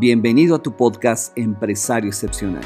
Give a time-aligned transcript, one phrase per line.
[0.00, 2.62] Bienvenido a tu podcast Empresario Excepcional.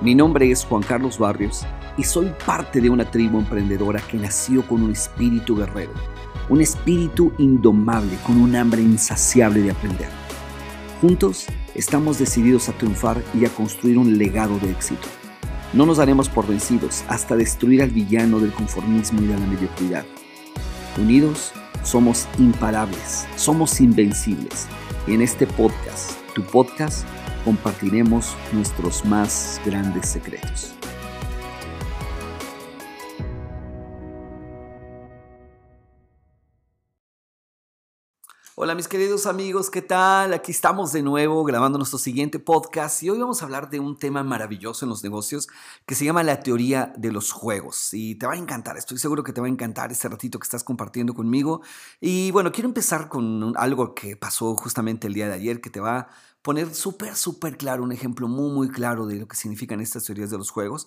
[0.00, 1.66] Mi nombre es Juan Carlos Barrios
[1.98, 5.90] y soy parte de una tribu emprendedora que nació con un espíritu guerrero,
[6.48, 10.06] un espíritu indomable con un hambre insaciable de aprender.
[11.00, 15.08] Juntos estamos decididos a triunfar y a construir un legado de éxito.
[15.72, 20.04] No nos daremos por vencidos hasta destruir al villano del conformismo y de la mediocridad.
[20.96, 21.52] Unidos,
[21.82, 24.68] somos imparables, somos invencibles.
[25.08, 27.06] Y en este podcast, tu podcast,
[27.44, 30.74] compartiremos nuestros más grandes secretos.
[38.64, 40.32] Hola mis queridos amigos, ¿qué tal?
[40.32, 43.98] Aquí estamos de nuevo grabando nuestro siguiente podcast y hoy vamos a hablar de un
[43.98, 45.48] tema maravilloso en los negocios
[45.84, 49.24] que se llama la teoría de los juegos y te va a encantar, estoy seguro
[49.24, 51.62] que te va a encantar este ratito que estás compartiendo conmigo
[52.00, 55.80] y bueno, quiero empezar con algo que pasó justamente el día de ayer que te
[55.80, 56.08] va a
[56.42, 60.30] poner súper, súper claro, un ejemplo muy, muy claro de lo que significan estas teorías
[60.30, 60.86] de los juegos.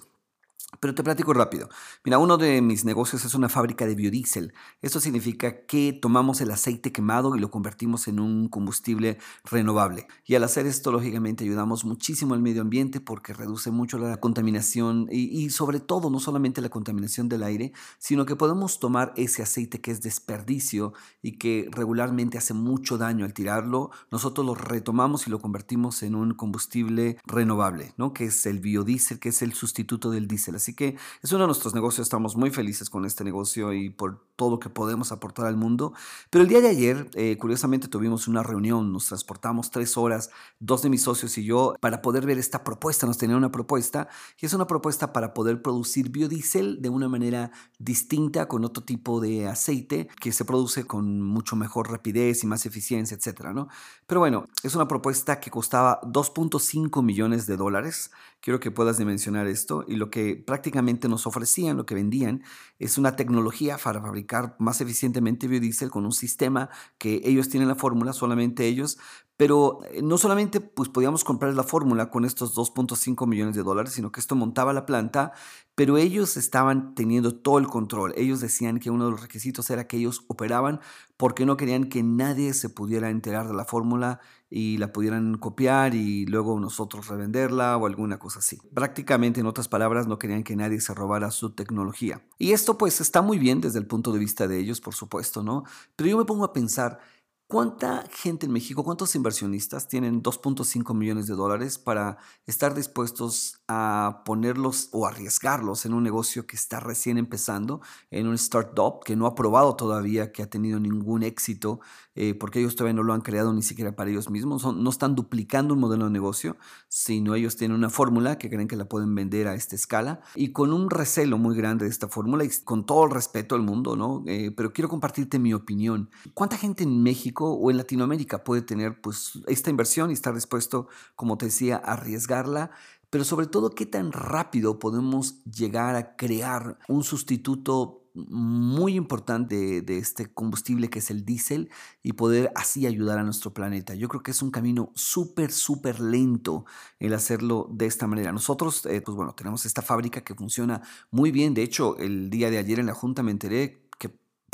[0.79, 1.69] Pero te platico rápido.
[2.03, 4.53] Mira, uno de mis negocios es una fábrica de biodiesel.
[4.81, 10.07] Esto significa que tomamos el aceite quemado y lo convertimos en un combustible renovable.
[10.25, 15.07] Y al hacer esto, lógicamente, ayudamos muchísimo al medio ambiente porque reduce mucho la contaminación
[15.11, 19.43] y, y sobre todo, no solamente la contaminación del aire, sino que podemos tomar ese
[19.43, 25.27] aceite que es desperdicio y que regularmente hace mucho daño al tirarlo, nosotros lo retomamos
[25.27, 28.13] y lo convertimos en un combustible renovable, ¿no?
[28.13, 30.44] Que es el biodiesel, que es el sustituto del diésel.
[30.53, 34.27] Así que es uno de nuestros negocios, estamos muy felices con este negocio y por
[34.35, 35.93] todo lo que podemos aportar al mundo.
[36.29, 40.29] Pero el día de ayer, eh, curiosamente, tuvimos una reunión, nos transportamos tres horas,
[40.59, 43.07] dos de mis socios y yo, para poder ver esta propuesta.
[43.07, 47.51] Nos tenía una propuesta y es una propuesta para poder producir biodiesel de una manera
[47.79, 52.65] distinta, con otro tipo de aceite que se produce con mucho mejor rapidez y más
[52.65, 53.69] eficiencia, etcétera, ¿no?
[54.07, 58.11] Pero bueno, es una propuesta que costaba 2.5 millones de dólares.
[58.45, 62.43] Quiero que puedas dimensionar esto y lo que prácticamente nos ofrecían, lo que vendían,
[62.77, 66.69] es una tecnología para fabricar más eficientemente biodiesel con un sistema
[66.99, 68.99] que ellos tienen la fórmula, solamente ellos,
[69.35, 73.93] pero eh, no solamente pues, podíamos comprar la fórmula con estos 2.5 millones de dólares,
[73.93, 75.33] sino que esto montaba la planta,
[75.75, 78.13] pero ellos estaban teniendo todo el control.
[78.15, 80.79] Ellos decían que uno de los requisitos era que ellos operaban
[81.17, 85.93] porque no querían que nadie se pudiera enterar de la fórmula y la pudieran copiar
[85.93, 88.57] y luego nosotros revenderla o alguna cosa así.
[88.73, 92.25] Prácticamente, en otras palabras, no querían que nadie se robara su tecnología.
[92.37, 95.43] Y esto pues está muy bien desde el punto de vista de ellos, por supuesto,
[95.43, 95.63] ¿no?
[95.97, 96.99] Pero yo me pongo a pensar,
[97.47, 102.17] ¿Cuánta gente en México, cuántos inversionistas tienen 2.5 millones de dólares para
[102.47, 108.33] estar dispuestos a ponerlos o arriesgarlos en un negocio que está recién empezando, en un
[108.33, 111.81] startup que no ha probado todavía, que ha tenido ningún éxito,
[112.15, 115.13] eh, porque ellos todavía no lo han creado ni siquiera para ellos mismos, no están
[115.13, 116.57] duplicando un modelo de negocio,
[116.87, 120.51] sino ellos tienen una fórmula que creen que la pueden vender a esta escala y
[120.51, 123.95] con un recelo muy grande de esta fórmula y con todo el respeto al mundo,
[123.95, 124.23] ¿no?
[124.25, 126.09] Eh, pero quiero compartirte mi opinión.
[126.33, 130.87] ¿Cuánta gente en México o en Latinoamérica puede tener pues esta inversión y estar dispuesto,
[131.15, 132.71] como te decía, a arriesgarla,
[133.09, 139.97] pero sobre todo qué tan rápido podemos llegar a crear un sustituto muy importante de,
[139.97, 141.69] este combustible que es el diésel
[142.01, 143.93] y poder así ayudar a nuestro planeta.
[143.93, 146.65] Yo creo que es un camino súper, súper lento
[146.99, 148.31] el hacerlo de esta manera.
[148.31, 150.81] Nosotros, eh, pues bueno, tenemos esta fábrica que funciona
[151.11, 151.53] muy bien.
[151.53, 153.84] De hecho, el día de ayer en la Junta me enteré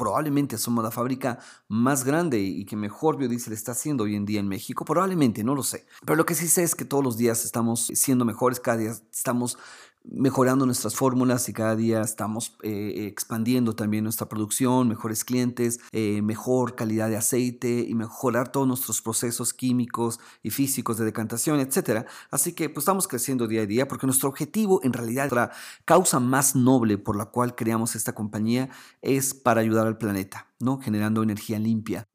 [0.01, 4.39] probablemente somos la fábrica más grande y que mejor biodiesel está haciendo hoy en día
[4.39, 4.83] en México.
[4.83, 5.85] Probablemente, no lo sé.
[6.03, 8.95] Pero lo que sí sé es que todos los días estamos siendo mejores, cada día
[9.11, 9.59] estamos
[10.03, 16.21] mejorando nuestras fórmulas y cada día estamos eh, expandiendo también nuestra producción, mejores clientes, eh,
[16.21, 22.05] mejor calidad de aceite y mejorar todos nuestros procesos químicos y físicos de decantación, etc.
[22.29, 25.51] Así que pues, estamos creciendo día a día porque nuestro objetivo, en realidad, la
[25.85, 28.69] causa más noble por la cual creamos esta compañía
[29.01, 30.79] es para ayudar al planeta, ¿no?
[30.79, 32.07] generando energía limpia.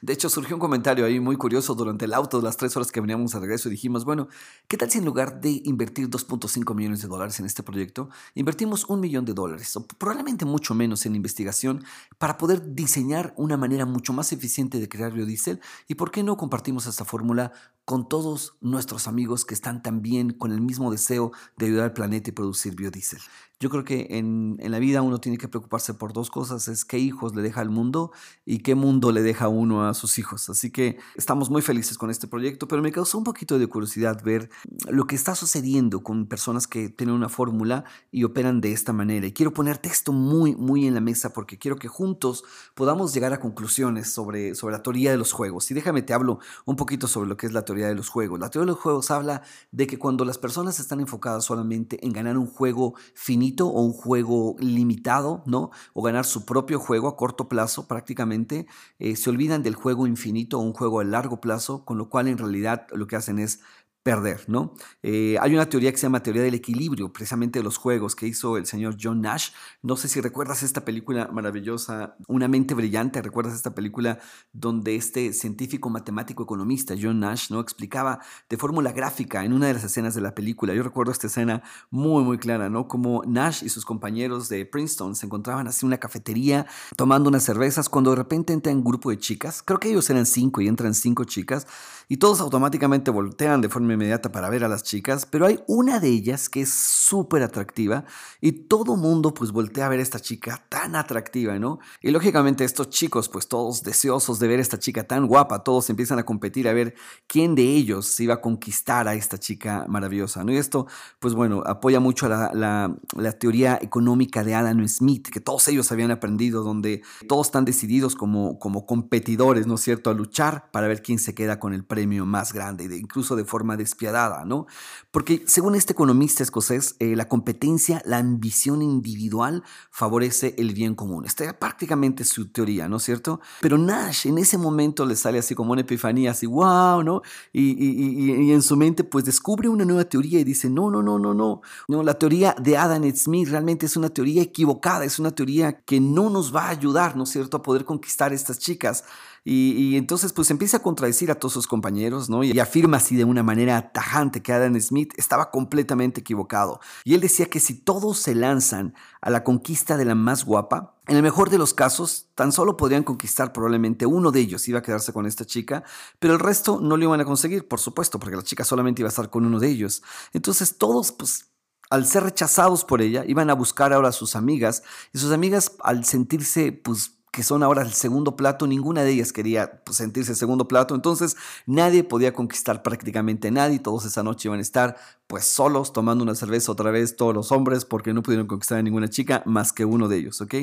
[0.00, 2.92] De hecho, surgió un comentario ahí muy curioso durante el auto de las tres horas
[2.92, 4.28] que veníamos a regreso y dijimos, bueno,
[4.68, 8.84] ¿qué tal si en lugar de invertir 2.5 millones de dólares en este proyecto, invertimos
[8.86, 11.84] un millón de dólares o probablemente mucho menos en investigación
[12.18, 15.60] para poder diseñar una manera mucho más eficiente de crear biodiesel?
[15.88, 17.52] ¿Y por qué no compartimos esta fórmula
[17.84, 22.30] con todos nuestros amigos que están también con el mismo deseo de ayudar al planeta
[22.30, 23.20] y producir biodiesel?
[23.62, 26.86] Yo creo que en, en, la vida uno tiene que preocuparse por dos cosas, es
[26.86, 28.10] qué hijos le deja al mundo
[28.46, 30.50] y qué mundo le deja uno a sus hijos.
[30.50, 34.22] Así que estamos muy felices con este proyecto, pero me causó un poquito de curiosidad
[34.24, 34.50] ver
[34.88, 39.26] lo que está sucediendo con personas que tienen una fórmula y operan de esta manera.
[39.26, 42.42] Y quiero ponerte esto muy, muy en la mesa porque quiero que juntos
[42.74, 45.70] podamos llegar a conclusiones sobre, sobre la teoría de los juegos.
[45.70, 48.40] Y déjame te hablo un poquito sobre lo que es la teoría de los juegos.
[48.40, 52.12] La teoría de los juegos habla de que cuando las personas están enfocadas solamente en
[52.12, 55.70] ganar un juego finito, o un juego limitado, ¿no?
[55.92, 58.66] O ganar su propio juego a corto plazo prácticamente,
[58.98, 62.28] eh, se olvidan del juego infinito o un juego a largo plazo, con lo cual
[62.28, 63.60] en realidad lo que hacen es
[64.02, 64.74] perder, ¿no?
[65.02, 68.26] Eh, hay una teoría que se llama teoría del equilibrio, precisamente de los juegos, que
[68.26, 69.50] hizo el señor John Nash.
[69.82, 74.18] No sé si recuerdas esta película maravillosa, Una mente brillante, ¿recuerdas esta película
[74.52, 77.60] donde este científico matemático economista, John Nash, ¿no?
[77.60, 80.72] explicaba de fórmula gráfica en una de las escenas de la película?
[80.72, 82.88] Yo recuerdo esta escena muy, muy clara, ¿no?
[82.88, 86.66] Como Nash y sus compañeros de Princeton se encontraban así en una cafetería
[86.96, 90.26] tomando unas cervezas cuando de repente entra un grupo de chicas, creo que ellos eran
[90.26, 91.66] cinco y entran cinco chicas,
[92.08, 96.00] y todos automáticamente voltean de forma inmediata para ver a las chicas, pero hay una
[96.00, 98.04] de ellas que es súper atractiva
[98.40, 101.78] y todo mundo pues voltea a ver a esta chica tan atractiva, ¿no?
[102.00, 105.90] Y lógicamente estos chicos pues todos deseosos de ver a esta chica tan guapa, todos
[105.90, 106.94] empiezan a competir a ver
[107.26, 110.52] quién de ellos se iba a conquistar a esta chica maravillosa, ¿no?
[110.52, 110.86] Y esto
[111.18, 115.90] pues bueno, apoya mucho a la, la teoría económica de Adam Smith, que todos ellos
[115.92, 120.88] habían aprendido, donde todos están decididos como, como competidores, ¿no es cierto?, a luchar para
[120.88, 124.66] ver quién se queda con el premio más grande, incluso de forma despiadada, ¿no?
[125.10, 131.24] Porque según este economista escocés, eh, la competencia, la ambición individual favorece el bien común.
[131.26, 133.40] Esta es prácticamente su teoría, ¿no es cierto?
[133.60, 137.22] Pero Nash en ese momento le sale así como una epifanía, así, wow, ¿no?
[137.52, 141.34] Y, en su mente pues descubre una nueva teoría y dice, no, no, no, no,
[141.34, 145.80] no, no, la teoría de Adam Smith realmente es una teoría equivocada, es una teoría
[145.80, 149.04] que no nos va a ayudar, ¿no es cierto?, a poder conquistar estas chicas.
[149.44, 152.44] Y, entonces pues empieza a contradecir a todos sus compañeros, ¿no?
[152.44, 156.80] Y afirma así de una manera tajante que Adam Smith estaba completamente equivocado.
[157.04, 160.96] Y él decía que si todos se lanzan a la conquista de la más guapa,
[161.06, 164.78] en el mejor de los casos, tan solo podrían conquistar probablemente uno de ellos, iba
[164.78, 165.82] a quedarse con esta chica,
[166.18, 169.08] pero el resto no lo iban a conseguir, por supuesto, porque la chica solamente iba
[169.08, 170.02] a estar con uno de ellos.
[170.32, 171.50] Entonces todos, pues,
[171.90, 175.72] al ser rechazados por ella, iban a buscar ahora a sus amigas, y sus amigas,
[175.80, 180.34] al sentirse, pues, que son ahora el segundo plato, ninguna de ellas quería pues, sentirse
[180.34, 181.36] segundo plato, entonces
[181.66, 184.96] nadie podía conquistar prácticamente a nadie, todos esa noche iban a estar
[185.26, 188.82] pues solos tomando una cerveza otra vez todos los hombres porque no pudieron conquistar a
[188.82, 190.54] ninguna chica más que uno de ellos, ¿ok?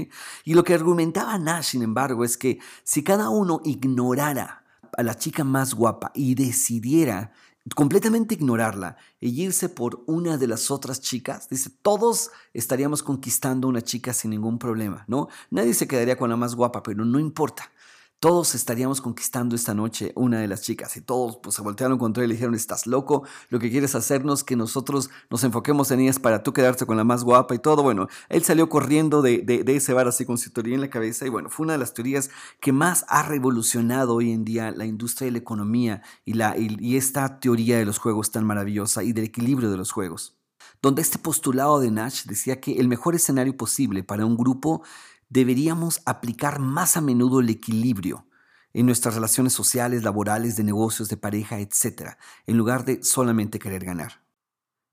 [0.44, 4.64] Y lo que argumentaba Nash, sin embargo, es que si cada uno ignorara
[4.98, 7.32] a la chica más guapa y decidiera
[7.76, 13.82] completamente ignorarla e irse por una de las otras chicas, dice, todos estaríamos conquistando una
[13.82, 15.28] chica sin ningún problema, ¿no?
[15.50, 17.72] Nadie se quedaría con la más guapa, pero no importa.
[18.20, 22.24] Todos estaríamos conquistando esta noche una de las chicas y todos pues, se voltearon contra
[22.24, 26.18] él y dijeron, estás loco, lo que quieres hacernos que nosotros nos enfoquemos en ellas
[26.18, 27.84] para tú quedarte con la más guapa y todo.
[27.84, 31.28] Bueno, él salió corriendo de, de, ese bar así con su teoría en la cabeza
[31.28, 34.88] y bueno, fue una de las teorías que más ha revolucionado hoy en día la
[34.88, 39.04] industria de la economía y, la, y, y esta teoría de los juegos tan maravillosa
[39.04, 40.34] y del equilibrio de los juegos
[40.82, 44.84] donde este postulado de Nash decía que el mejor escenario posible para un grupo
[45.30, 48.26] deberíamos aplicar más a menudo el equilibrio
[48.74, 53.84] en nuestras relaciones sociales, laborales, de negocios, de pareja, etc., en lugar de solamente querer
[53.84, 54.24] ganar.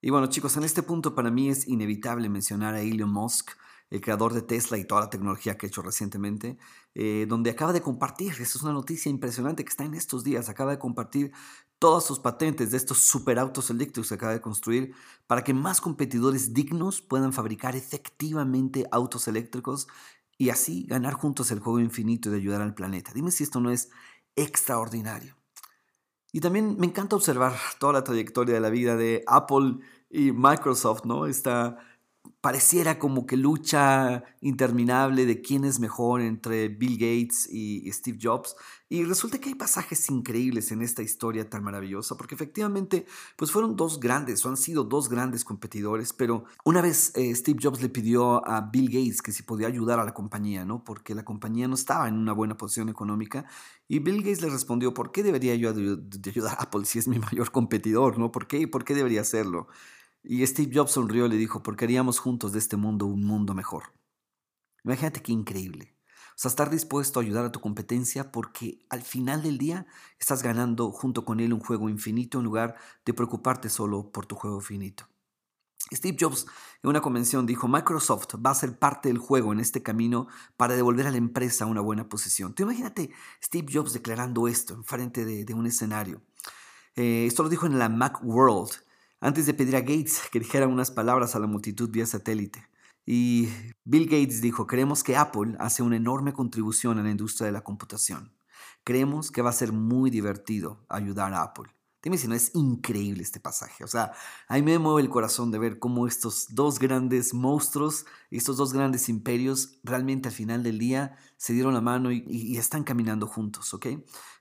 [0.00, 3.52] Y bueno chicos, en este punto para mí es inevitable mencionar a Elon Musk,
[3.90, 6.58] el creador de Tesla y toda la tecnología que ha hecho recientemente,
[6.94, 10.48] eh, donde acaba de compartir, esa es una noticia impresionante que está en estos días,
[10.48, 11.32] acaba de compartir
[11.78, 14.94] todas sus patentes de estos superautos eléctricos que acaba de construir
[15.26, 19.86] para que más competidores dignos puedan fabricar efectivamente autos eléctricos
[20.38, 23.12] y así ganar juntos el juego infinito de ayudar al planeta.
[23.14, 23.90] Dime si esto no es
[24.36, 25.36] extraordinario.
[26.32, 29.78] Y también me encanta observar toda la trayectoria de la vida de Apple
[30.10, 31.26] y Microsoft, ¿no?
[31.26, 31.78] Esta
[32.44, 38.54] pareciera como que lucha interminable de quién es mejor entre Bill Gates y Steve Jobs.
[38.90, 43.06] Y resulta que hay pasajes increíbles en esta historia tan maravillosa, porque efectivamente,
[43.38, 47.58] pues fueron dos grandes, o han sido dos grandes competidores, pero una vez eh, Steve
[47.62, 50.84] Jobs le pidió a Bill Gates que si podía ayudar a la compañía, ¿no?
[50.84, 53.46] Porque la compañía no estaba en una buena posición económica,
[53.88, 57.18] y Bill Gates le respondió, ¿por qué debería yo ayudar a Apple si es mi
[57.18, 58.30] mayor competidor, ¿no?
[58.30, 58.68] ¿Por qué?
[58.68, 59.68] ¿Por qué debería hacerlo?
[60.24, 63.52] Y Steve Jobs sonrió y le dijo, porque haríamos juntos de este mundo un mundo
[63.54, 63.92] mejor.
[64.82, 65.94] Imagínate qué increíble.
[66.30, 69.86] O sea, estar dispuesto a ayudar a tu competencia porque al final del día
[70.18, 74.34] estás ganando junto con él un juego infinito en lugar de preocuparte solo por tu
[74.34, 75.06] juego finito.
[75.92, 76.46] Steve Jobs
[76.82, 80.26] en una convención dijo, Microsoft va a ser parte del juego en este camino
[80.56, 82.54] para devolver a la empresa una buena posición.
[82.58, 83.10] Imagínate
[83.42, 86.22] Steve Jobs declarando esto en frente de, un escenario.
[86.96, 88.72] Eh, esto lo dijo en la Macworld,
[89.24, 92.68] antes de pedir a Gates que dijera unas palabras a la multitud vía satélite.
[93.06, 93.48] Y
[93.82, 97.64] Bill Gates dijo, creemos que Apple hace una enorme contribución a la industria de la
[97.64, 98.34] computación.
[98.84, 101.70] Creemos que va a ser muy divertido ayudar a Apple.
[102.04, 103.82] Dime si no es increíble este pasaje.
[103.82, 104.12] O sea,
[104.46, 108.74] a mí me mueve el corazón de ver cómo estos dos grandes monstruos, estos dos
[108.74, 113.74] grandes imperios, realmente al final del día se dieron la mano y, están caminando juntos,
[113.74, 113.86] ¿ok?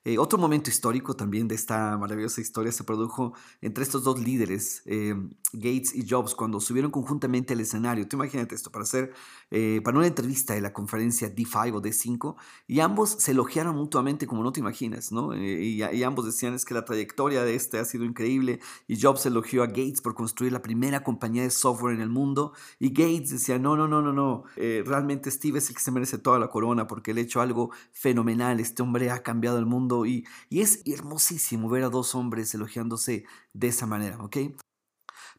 [0.06, 4.82] Eh, otro momento histórico también de esta maravillosa historia se produjo entre estos dos líderes,
[4.86, 5.16] eh,
[5.54, 8.08] Gates y Jobs, cuando subieron conjuntamente al escenario.
[8.08, 9.14] Tú imagínate esto, para hacer,
[9.52, 12.36] eh, para una entrevista de la conferencia D5 o D5,
[12.68, 15.36] y ambos se elogiaron mutuamente como no te imaginas, ¿no?
[15.36, 19.26] Y, y, ambos decían es que la trayectoria de este ha sido increíble, y Jobs
[19.26, 23.32] elogió a Gates por construir la primera compañía de software en el mundo, y Gates
[23.32, 26.50] decía, no, no, no, no, no, realmente Steve es el que se merece toda la
[26.50, 30.82] corona porque él ha hecho algo fenomenal, este hombre ha cambiado el mundo y, es
[30.86, 34.38] hermosísimo ver a dos hombres elogiándose de esa manera, ¿ok?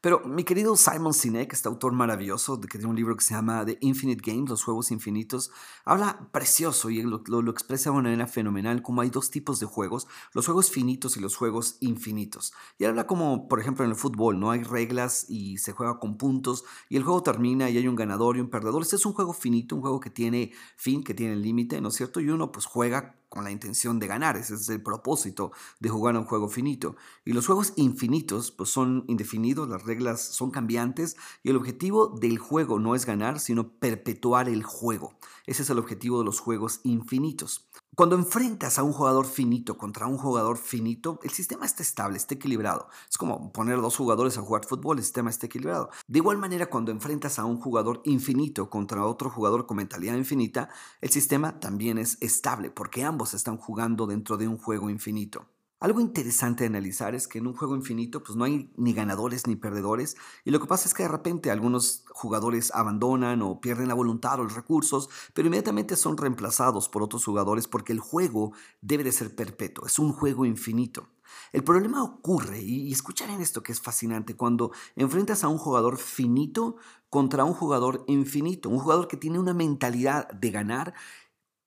[0.04, 3.64] Pero mi querido Simon Sinek, este autor maravilloso que tiene un libro que se llama
[3.64, 5.50] The Infinite Game, Los Juegos Infinitos,
[5.87, 9.66] habla precioso y lo, lo, expresa de una manera fenomenal como hay dos tipos de
[9.66, 12.52] juegos, los juegos finitos y los juegos infinitos.
[12.76, 16.18] Y habla como, por ejemplo, en el fútbol, no hay reglas y se juega con
[16.18, 18.82] puntos y el juego termina y hay un ganador y un perdedor.
[18.82, 21.94] Este es un juego finito, un juego que tiene fin, que tiene límite, ¿no es
[21.94, 22.20] cierto?
[22.20, 24.37] Y uno pues juega con la intención de ganar.
[24.37, 26.94] Ese es el propósito de jugar a un juego finito.
[27.25, 32.39] Y los juegos infinitos pues son indefinidos, las reglas son cambiantes y el objetivo del
[32.39, 35.15] juego no es ganar, sino perpetuar el juego.
[35.47, 37.69] Ese es el objetivo de los juegos infinitos.
[37.95, 42.35] Cuando enfrentas a un jugador finito contra un jugador finito, el sistema está estable, está
[42.35, 42.89] equilibrado.
[43.09, 45.91] Es como poner dos jugadores a jugar fútbol, el sistema está equilibrado.
[46.09, 50.71] De igual manera, cuando enfrentas a un jugador infinito contra otro jugador con mentalidad infinita,
[51.01, 55.47] el sistema también es estable porque ambos están jugando dentro de un juego infinito.
[55.85, 59.47] Algo interesante de analizar es que en un juego infinito pues no hay ni ganadores
[59.47, 63.88] ni perdedores y lo que pasa es que de repente algunos jugadores abandonan o pierden
[63.88, 68.55] la voluntad o los recursos, pero inmediatamente son reemplazados por otros jugadores porque el juego
[68.81, 71.11] debe de ser perpetuo, es un juego infinito.
[71.53, 75.99] El problema ocurre, y escuchar en esto que es fascinante, cuando enfrentas a un jugador
[75.99, 76.76] finito
[77.11, 80.95] contra un jugador infinito, un jugador que tiene una mentalidad de ganar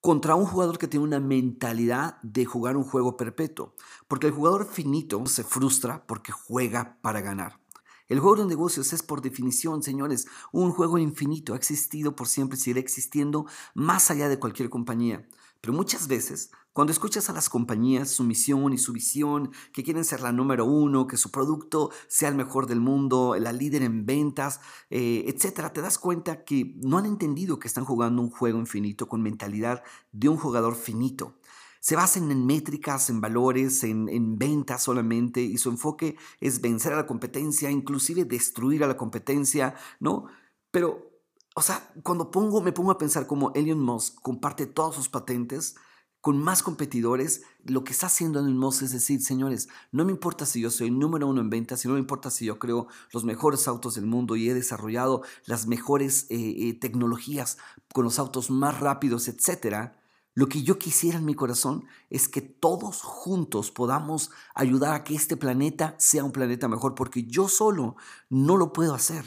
[0.08, 3.76] contra un jugador que tiene una mentalidad de jugar un juego perpetuo.
[4.08, 7.60] Porque el jugador finito se frustra porque juega para ganar.
[8.08, 11.54] El juego de negocios es por definición, señores, un juego infinito.
[11.54, 15.28] Ha existido por siempre, sigue existiendo más allá de cualquier compañía.
[15.62, 20.06] Pero muchas veces, cuando escuchas a las compañías su misión y su visión, que quieren
[20.06, 24.06] ser la número uno, que su producto sea el mejor del mundo, la líder en
[24.06, 24.60] ventas,
[24.90, 29.08] eh, etcétera, te das cuenta que no han entendido que están jugando un juego infinito
[29.08, 31.40] con mentalidad de un jugador finito.
[31.80, 36.94] Se basan en métricas, en valores, en, en ventas solamente, y su enfoque es vencer
[36.94, 40.28] a la competencia, inclusive destruir a la competencia, ¿no?
[40.70, 41.17] Pero
[41.58, 45.74] o sea, cuando pongo, me pongo a pensar como Elon Musk comparte todas sus patentes
[46.22, 50.46] con más competidores, lo que está haciendo Elon Musk es decir, señores, no me importa
[50.46, 53.68] si yo soy número uno en ventas, no me importa si yo creo los mejores
[53.68, 57.58] autos del mundo y he desarrollado las mejores eh, eh, tecnologías
[57.92, 60.00] con los autos más rápidos, etcétera.
[60.36, 65.16] Lo que yo quisiera en mi corazón es que todos juntos podamos ayudar a que
[65.16, 67.96] este planeta sea un planeta mejor, porque yo solo
[68.30, 69.26] no lo puedo hacer.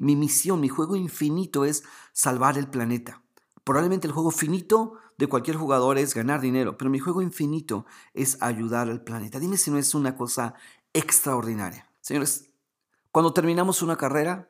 [0.00, 3.22] Mi misión, mi juego infinito es salvar el planeta.
[3.64, 7.84] Probablemente el juego finito de cualquier jugador es ganar dinero, pero mi juego infinito
[8.14, 9.38] es ayudar al planeta.
[9.38, 10.54] Dime si no es una cosa
[10.92, 11.90] extraordinaria.
[12.00, 12.50] Señores,
[13.12, 14.48] cuando terminamos una carrera,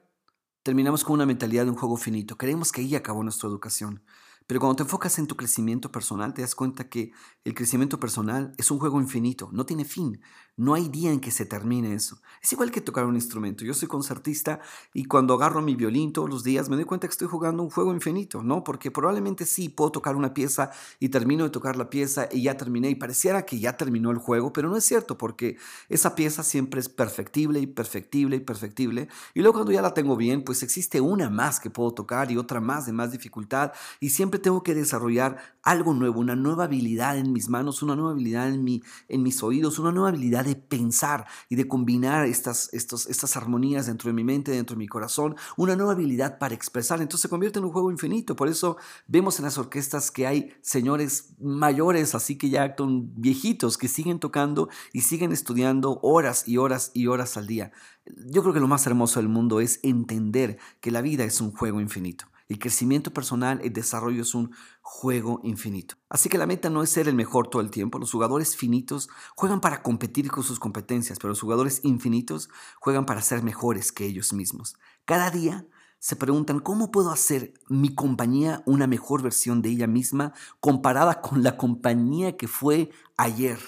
[0.62, 2.36] terminamos con una mentalidad de un juego finito.
[2.36, 4.04] Creemos que ahí acabó nuestra educación.
[4.46, 7.12] Pero cuando te enfocas en tu crecimiento personal, te das cuenta que
[7.44, 10.22] el crecimiento personal es un juego infinito, no tiene fin,
[10.58, 12.20] no hay día en que se termine eso.
[12.42, 13.64] Es igual que tocar un instrumento.
[13.64, 14.60] Yo soy concertista
[14.92, 17.70] y cuando agarro mi violín todos los días me doy cuenta que estoy jugando un
[17.70, 18.64] juego infinito, ¿no?
[18.64, 22.56] Porque probablemente sí puedo tocar una pieza y termino de tocar la pieza y ya
[22.56, 25.56] terminé y pareciera que ya terminó el juego, pero no es cierto porque
[25.88, 29.08] esa pieza siempre es perfectible y perfectible y perfectible.
[29.34, 32.36] Y luego cuando ya la tengo bien, pues existe una más que puedo tocar y
[32.36, 37.16] otra más de más dificultad y siempre tengo que desarrollar algo nuevo, una nueva habilidad
[37.16, 40.56] en mis manos, una nueva habilidad en, mi, en mis oídos, una nueva habilidad de
[40.56, 44.88] pensar y de combinar estas, estos, estas armonías dentro de mi mente, dentro de mi
[44.88, 47.00] corazón, una nueva habilidad para expresar.
[47.00, 48.34] Entonces se convierte en un juego infinito.
[48.34, 48.76] Por eso
[49.06, 54.18] vemos en las orquestas que hay señores mayores, así que ya son viejitos, que siguen
[54.18, 57.72] tocando y siguen estudiando horas y horas y horas al día.
[58.06, 61.52] Yo creo que lo más hermoso del mundo es entender que la vida es un
[61.52, 62.26] juego infinito.
[62.48, 65.96] El crecimiento personal, el desarrollo es un juego infinito.
[66.08, 67.98] Así que la meta no es ser el mejor todo el tiempo.
[67.98, 72.48] Los jugadores finitos juegan para competir con sus competencias, pero los jugadores infinitos
[72.80, 74.76] juegan para ser mejores que ellos mismos.
[75.04, 75.66] Cada día
[75.98, 81.42] se preguntan cómo puedo hacer mi compañía una mejor versión de ella misma comparada con
[81.42, 83.58] la compañía que fue ayer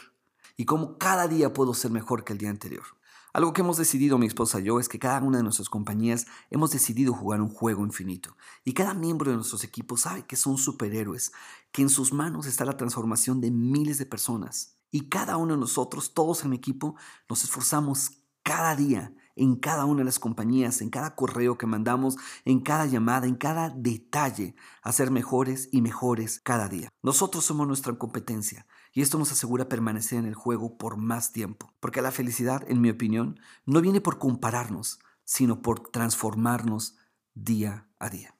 [0.56, 2.84] y cómo cada día puedo ser mejor que el día anterior.
[3.32, 6.26] Algo que hemos decidido mi esposa y yo es que cada una de nuestras compañías
[6.50, 8.36] hemos decidido jugar un juego infinito.
[8.64, 11.32] Y cada miembro de nuestros equipos sabe que son superhéroes,
[11.70, 14.76] que en sus manos está la transformación de miles de personas.
[14.90, 16.96] Y cada uno de nosotros, todos en mi equipo,
[17.28, 18.10] nos esforzamos
[18.42, 22.86] cada día en cada una de las compañías, en cada correo que mandamos, en cada
[22.86, 26.88] llamada, en cada detalle, a ser mejores y mejores cada día.
[27.02, 31.72] Nosotros somos nuestra competencia y esto nos asegura permanecer en el juego por más tiempo,
[31.80, 36.96] porque la felicidad, en mi opinión, no viene por compararnos, sino por transformarnos
[37.34, 38.36] día a día.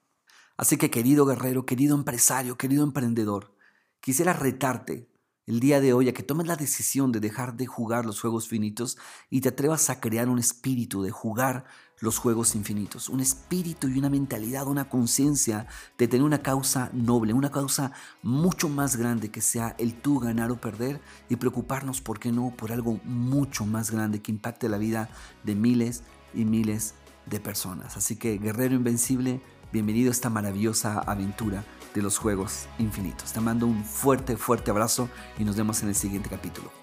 [0.57, 3.55] Así que querido guerrero, querido empresario, querido emprendedor,
[3.99, 5.10] quisiera retarte
[5.51, 8.47] el día de hoy a que tomes la decisión de dejar de jugar los juegos
[8.47, 8.97] finitos
[9.29, 11.65] y te atrevas a crear un espíritu de jugar
[11.99, 15.67] los juegos infinitos, un espíritu y una mentalidad, una conciencia
[15.97, 17.91] de tener una causa noble, una causa
[18.23, 22.53] mucho más grande que sea el tú ganar o perder y preocuparnos, ¿por qué no?,
[22.55, 25.09] por algo mucho más grande que impacte la vida
[25.43, 26.03] de miles
[26.33, 26.93] y miles
[27.25, 27.97] de personas.
[27.97, 29.41] Así que, guerrero invencible,
[29.71, 31.63] bienvenido a esta maravillosa aventura
[31.93, 33.31] de los Juegos Infinitos.
[33.33, 36.80] Te mando un fuerte, fuerte abrazo y nos vemos en el siguiente capítulo.